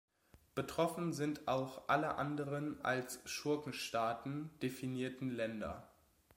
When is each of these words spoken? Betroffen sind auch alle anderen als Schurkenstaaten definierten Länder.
Betroffen 0.55 1.13
sind 1.13 1.47
auch 1.47 1.87
alle 1.87 2.15
anderen 2.15 2.81
als 2.83 3.19
Schurkenstaaten 3.25 4.49
definierten 4.63 5.29
Länder. 5.29 5.91